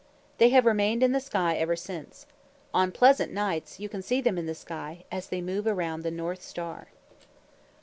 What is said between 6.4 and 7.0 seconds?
Star.